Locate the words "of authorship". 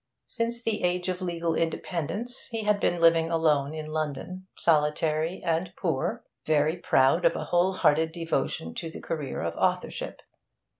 9.43-10.23